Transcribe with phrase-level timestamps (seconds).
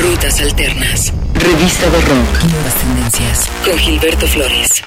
[0.00, 1.12] Rutas Alternas.
[1.34, 2.44] Revista de Rock.
[2.52, 3.50] Nuevas tendencias.
[3.64, 4.84] Con Gilberto Flores.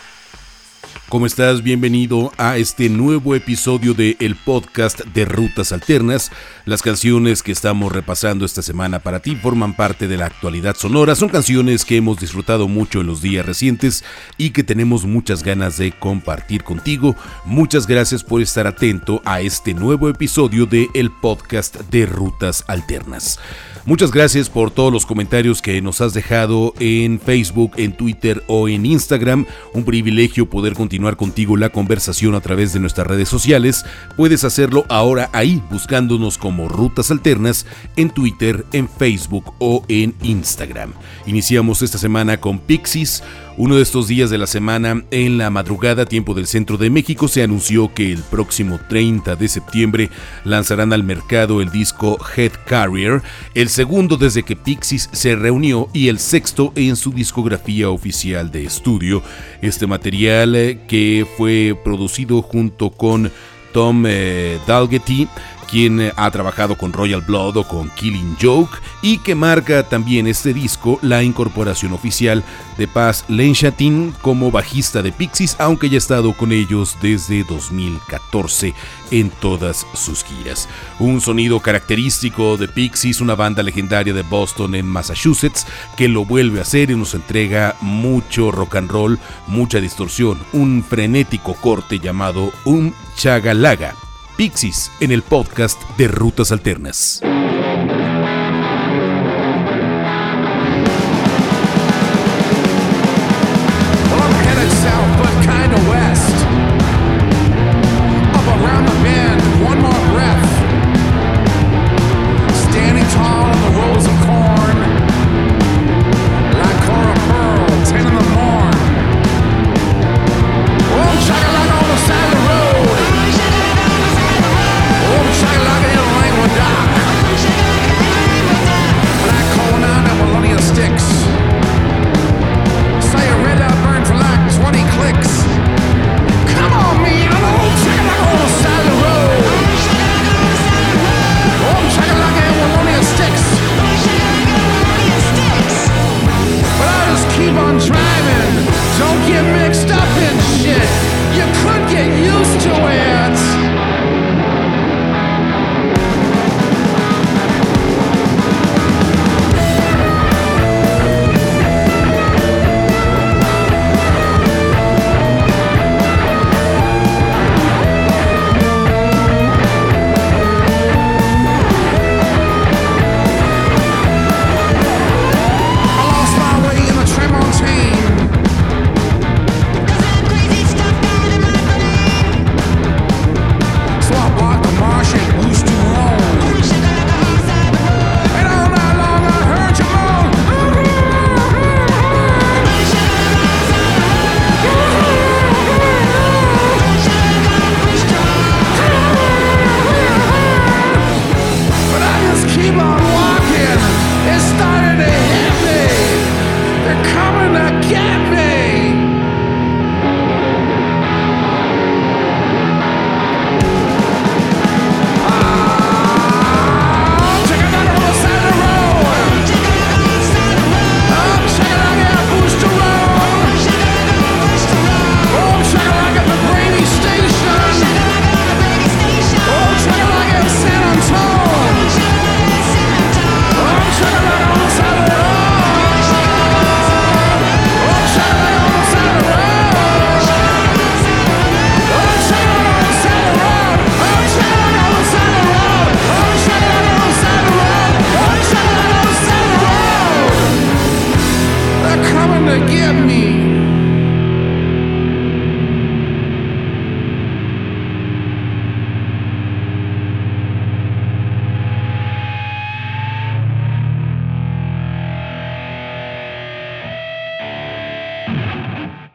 [1.10, 1.62] ¿Cómo estás?
[1.62, 6.32] Bienvenido a este nuevo episodio de el podcast de Rutas Alternas.
[6.64, 11.16] Las canciones que estamos repasando esta semana para ti forman parte de la actualidad sonora.
[11.16, 14.06] Son canciones que hemos disfrutado mucho en los días recientes
[14.38, 17.18] y que tenemos muchas ganas de compartir contigo.
[17.44, 23.38] Muchas gracias por estar atento a este nuevo episodio de el podcast de Rutas Alternas.
[23.84, 28.70] Muchas gracias por todos los comentarios que nos has dejado en Facebook, en Twitter o
[28.70, 29.48] en Instagram.
[29.74, 33.84] Un privilegio poder continuar contigo la conversación a través de nuestras redes sociales.
[34.16, 40.94] Puedes hacerlo ahora ahí, buscándonos como Rutas Alternas en Twitter, en Facebook o en Instagram.
[41.26, 43.24] Iniciamos esta semana con Pixies.
[43.58, 47.28] Uno de estos días de la semana, en la madrugada, tiempo del centro de México,
[47.28, 50.10] se anunció que el próximo 30 de septiembre
[50.46, 53.22] lanzarán al mercado el disco Head Carrier,
[53.54, 58.64] el segundo desde que Pixies se reunió y el sexto en su discografía oficial de
[58.64, 59.22] estudio.
[59.62, 63.32] Este material eh, que fue producido junto con
[63.74, 65.28] Tom eh, Dalgetty
[65.72, 70.28] quien eh, ha trabajado con Royal Blood o con Killing Joke y que marca también
[70.28, 72.44] este disco la incorporación oficial
[72.78, 78.76] de Paz Lenshatin como bajista de Pixies, aunque ya ha estado con ellos desde 2014
[79.12, 80.68] en todas sus giras.
[81.00, 86.60] Un sonido característico de Pixies, una banda legendaria de Boston en Massachusetts, que lo vuelve
[86.60, 92.52] a hacer y nos entrega mucho rock and roll, mucha distorsión, un frenético corte llamado
[92.66, 93.96] Un Chagalaga
[94.42, 97.22] Pixis en el podcast de Rutas Alternas.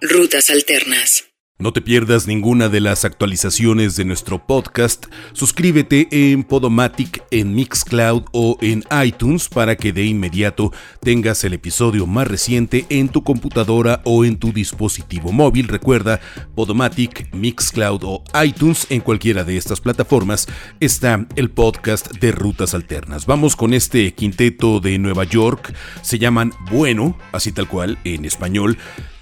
[0.08, 1.24] Rutas Alternas.
[1.58, 5.06] No te pierdas ninguna de las actualizaciones de nuestro podcast.
[5.32, 10.70] Suscríbete en Podomatic, en Mixcloud o en iTunes para que de inmediato
[11.00, 15.68] tengas el episodio más reciente en tu computadora o en tu dispositivo móvil.
[15.68, 16.20] Recuerda,
[16.54, 20.46] Podomatic, Mixcloud o iTunes, en cualquiera de estas plataformas
[20.78, 23.24] está el podcast de Rutas Alternas.
[23.24, 25.74] Vamos con este quinteto de Nueva York.
[26.02, 28.76] Se llaman Bueno, así tal cual en español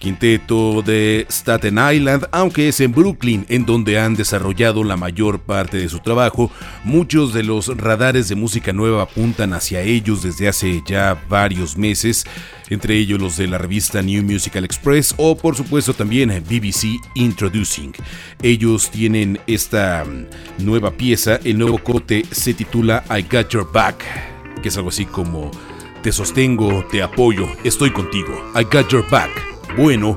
[0.04, 5.78] quinteto de Staten Island, aunque es en Brooklyn en donde han desarrollado la mayor parte
[5.78, 6.50] de su trabajo.
[6.84, 12.24] Muchos de los radares de música nueva apuntan hacia ellos desde hace ya varios meses,
[12.70, 17.92] entre ellos los de la revista New Musical Express o por supuesto también BBC Introducing.
[18.42, 24.04] Ellos tienen esta mm, nueva pieza, el nuevo corte se titula I Got Your Back,
[24.62, 25.50] que es algo así como
[26.02, 28.52] te sostengo, te apoyo, estoy contigo.
[28.54, 30.16] I Got Your Back bueno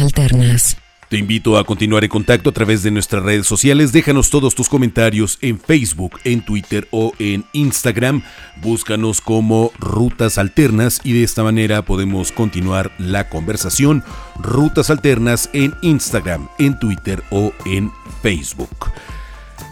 [0.00, 0.76] Alternas.
[1.08, 3.92] Te invito a continuar en contacto a través de nuestras redes sociales.
[3.92, 8.22] Déjanos todos tus comentarios en Facebook, en Twitter o en Instagram.
[8.62, 14.04] Búscanos como Rutas Alternas y de esta manera podemos continuar la conversación.
[14.38, 17.90] Rutas Alternas en Instagram, en Twitter o en
[18.22, 18.90] Facebook.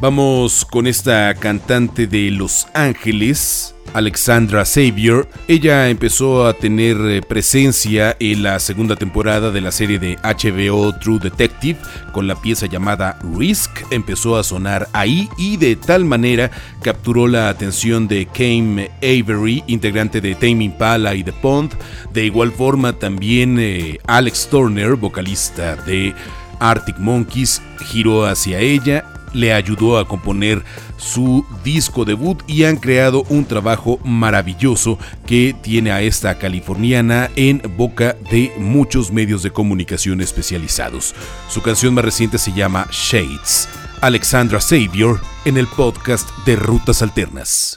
[0.01, 3.76] Vamos con esta cantante de Los Ángeles.
[3.95, 5.29] Alexandra Xavier.
[5.49, 10.95] Ella empezó a tener eh, presencia en la segunda temporada de la serie de HBO
[10.99, 11.79] True Detective
[12.13, 13.71] con la pieza llamada Risk.
[13.91, 16.51] Empezó a sonar ahí y de tal manera
[16.83, 21.73] capturó la atención de Kame Avery, integrante de Tame Impala y The Pond.
[22.13, 26.15] De igual forma también eh, Alex Turner, vocalista de
[26.61, 30.63] Arctic Monkeys, giró hacia ella le ayudó a componer
[30.97, 37.63] su disco debut y han creado un trabajo maravilloso que tiene a esta californiana en
[37.77, 41.15] boca de muchos medios de comunicación especializados.
[41.49, 43.69] Su canción más reciente se llama Shades.
[44.01, 47.77] Alexandra Savior en el podcast de Rutas Alternas.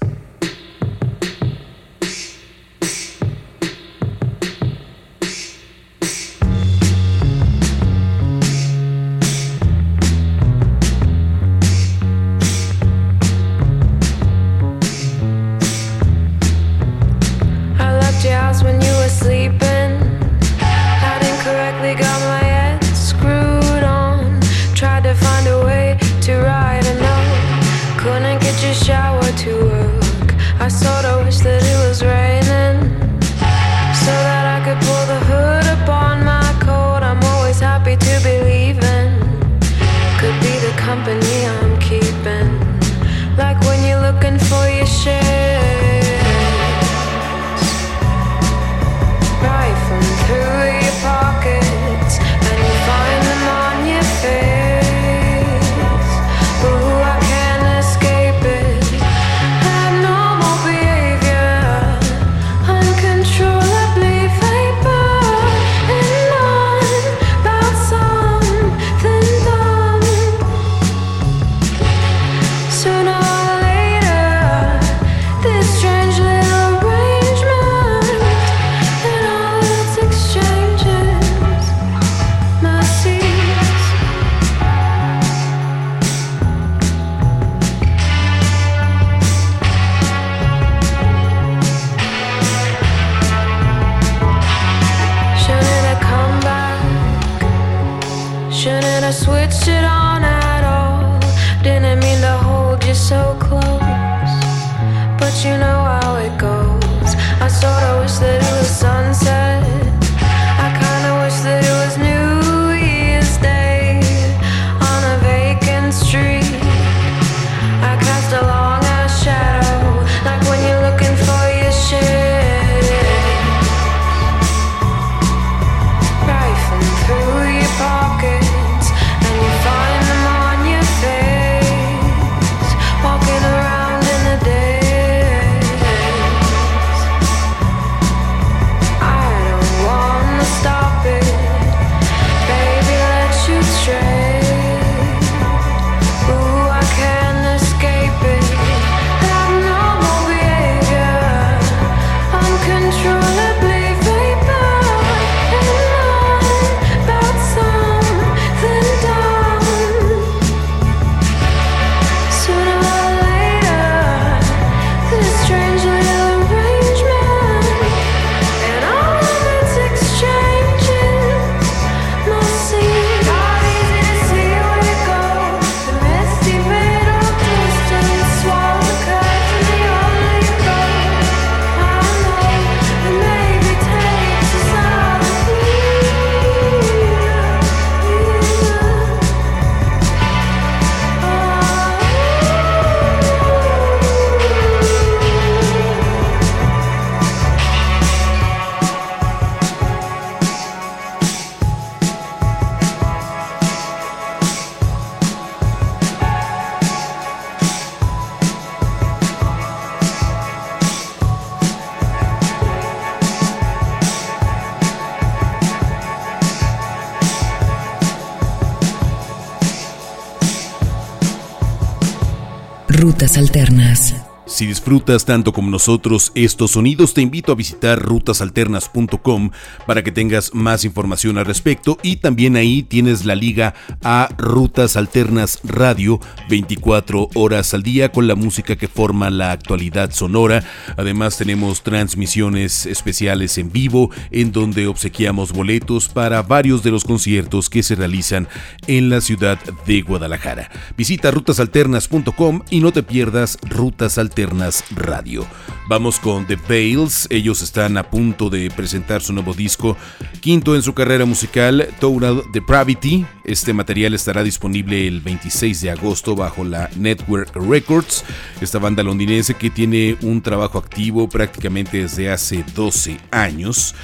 [223.38, 224.16] Alternas.
[224.60, 229.52] Si disfrutas tanto como nosotros estos sonidos, te invito a visitar rutasalternas.com
[229.88, 233.74] para que tengas más información al respecto y también ahí tienes la liga
[234.04, 240.12] a Rutas Alternas Radio 24 horas al día con la música que forma la actualidad
[240.12, 240.62] sonora.
[240.98, 247.70] Además tenemos transmisiones especiales en vivo en donde obsequiamos boletos para varios de los conciertos
[247.70, 248.50] que se realizan
[248.88, 250.70] en la ciudad de Guadalajara.
[250.98, 254.49] Visita rutasalternas.com y no te pierdas Rutas Alternas
[254.96, 255.46] Radio.
[255.90, 259.98] Vamos con The Veils, ellos están a punto de presentar su nuevo disco,
[260.40, 263.26] quinto en su carrera musical, Total Depravity.
[263.44, 268.24] Este material estará disponible el 26 de agosto bajo la Network Records,
[268.62, 273.96] esta banda londinense que tiene un trabajo activo prácticamente desde hace 12 años.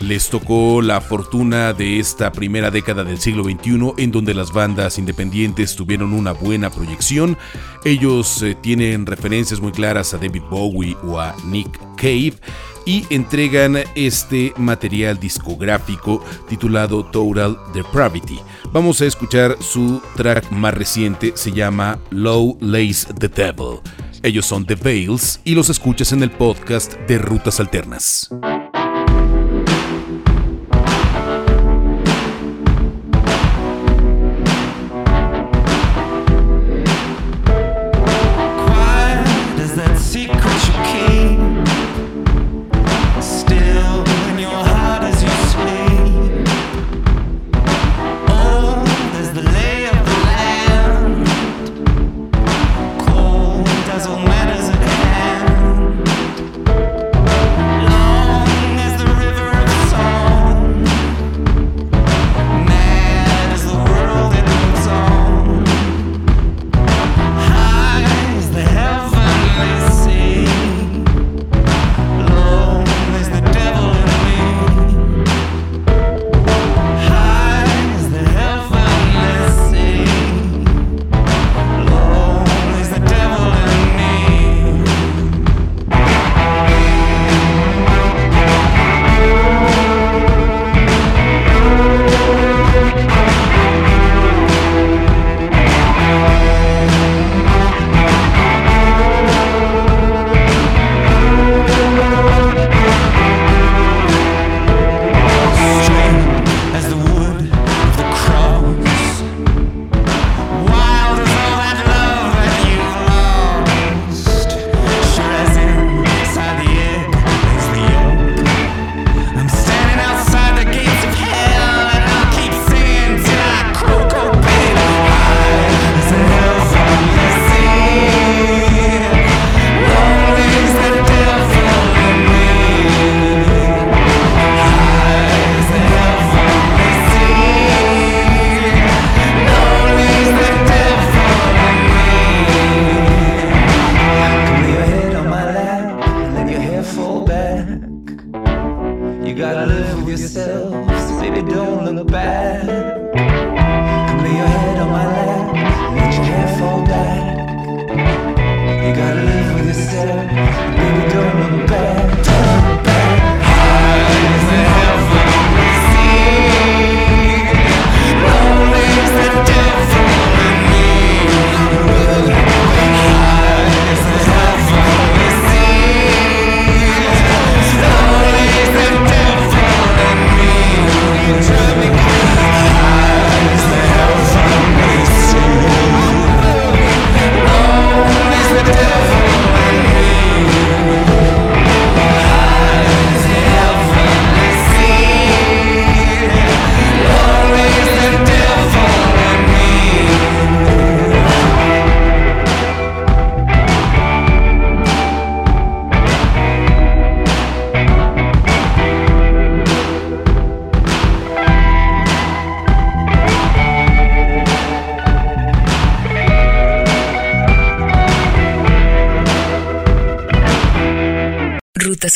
[0.00, 4.98] Les tocó la fortuna de esta primera década del siglo XXI en donde las bandas
[4.98, 7.36] independientes tuvieron una buena proyección.
[7.84, 12.34] Ellos eh, tienen referencias muy claras a David Bowie o a Nick Cave
[12.86, 18.38] y entregan este material discográfico titulado Total Depravity.
[18.72, 23.80] Vamos a escuchar su track más reciente, se llama Low Lace the Devil.
[24.22, 28.30] Ellos son The Veils y los escuchas en el podcast de Rutas Alternas.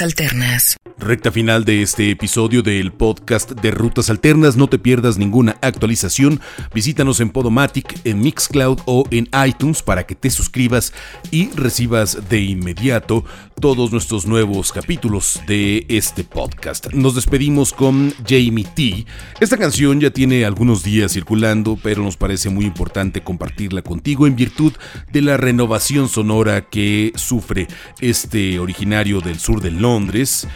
[0.03, 0.78] Alternas.
[1.09, 4.59] Recta final de este episodio del podcast de Rutas Alternas.
[4.59, 6.39] No te pierdas ninguna actualización.
[6.75, 10.93] Visítanos en Podomatic, en Mixcloud o en iTunes para que te suscribas
[11.31, 13.25] y recibas de inmediato
[13.59, 16.93] todos nuestros nuevos capítulos de este podcast.
[16.93, 19.07] Nos despedimos con Jamie T.
[19.41, 24.37] Esta canción ya tiene algunos días circulando, pero nos parece muy importante compartirla contigo en
[24.37, 24.75] virtud
[25.11, 27.67] de la renovación sonora que sufre
[27.99, 30.47] este originario del sur de Londres.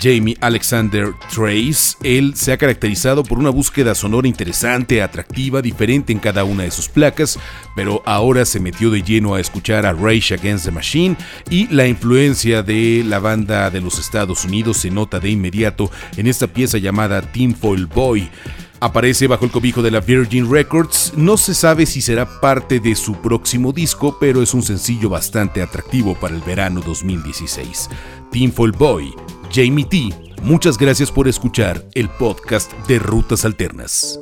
[0.00, 1.96] Jamie Alexander Trace.
[2.02, 6.70] Él se ha caracterizado por una búsqueda sonora interesante, atractiva, diferente en cada una de
[6.70, 7.38] sus placas,
[7.76, 11.16] pero ahora se metió de lleno a escuchar a Rage Against the Machine
[11.50, 16.26] y la influencia de la banda de los Estados Unidos se nota de inmediato en
[16.26, 17.22] esta pieza llamada
[17.60, 18.28] Foil Boy.
[18.80, 22.94] Aparece bajo el cobijo de la Virgin Records, no se sabe si será parte de
[22.94, 27.90] su próximo disco, pero es un sencillo bastante atractivo para el verano 2016.
[28.30, 29.14] Tinfoil Boy,
[29.52, 30.10] Jamie T,
[30.42, 34.20] muchas gracias por escuchar el podcast de Rutas Alternas.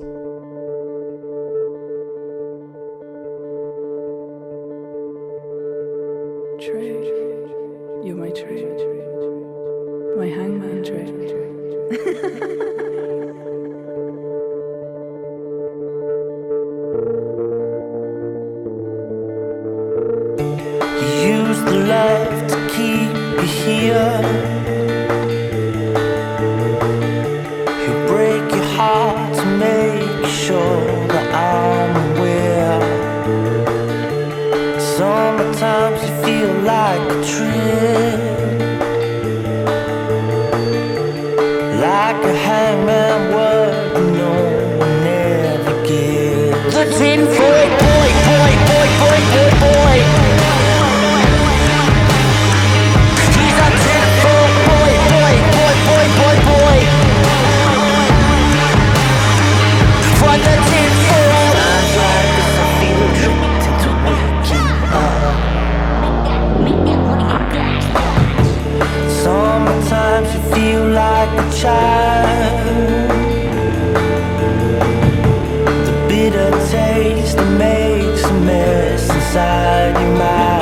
[77.39, 80.56] It makes a mess inside your mind.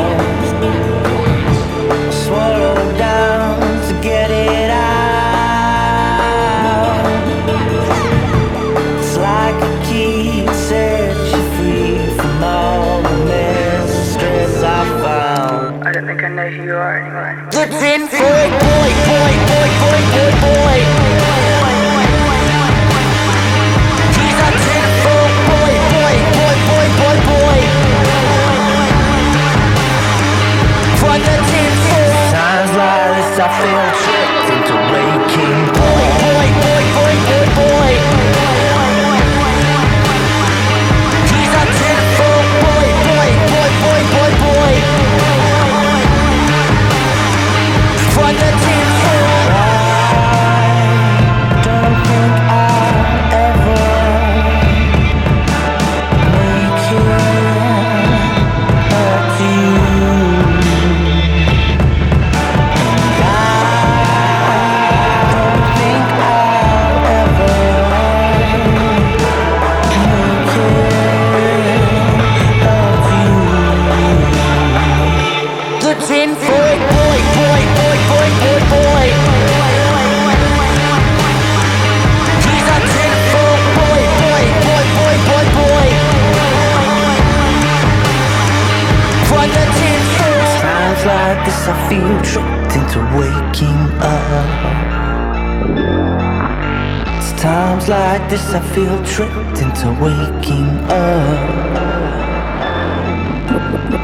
[98.34, 101.50] This I feel tricked into waking up.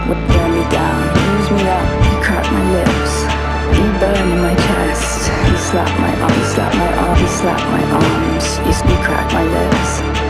[0.09, 3.15] Wear me down, use me up, you crack my lips,
[3.77, 7.61] you burn in my chest, you slap my arm, you slap my arm, you slap
[7.75, 10.30] my arms, you crack my lips.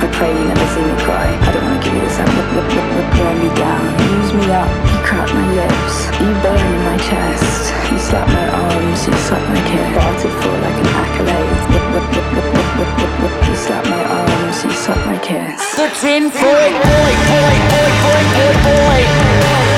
[0.00, 1.28] I pray you never see me cry.
[1.28, 2.28] I don't wanna give you this up.
[2.32, 3.82] Wear me down,
[4.16, 8.48] use me up, you crack my lips, you burn in my chest, you slap my
[8.48, 11.60] arms, you slap my kiss, bartered for like an accolade.
[13.48, 15.60] You slap my arms, you suck my kiss.
[15.76, 19.71] The tin boy, boy, boy, boy, boy, boy,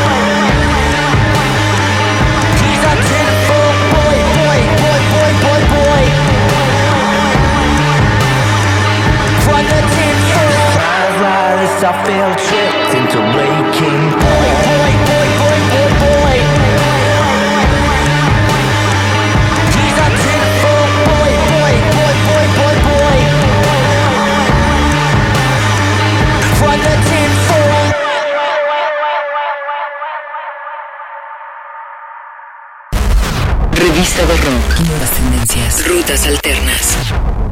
[11.87, 12.35] I feel
[12.99, 13.25] into.
[33.73, 34.81] Revista de Rock.
[34.88, 35.87] Nuevas tendencias.
[35.87, 37.43] Rutas alternas.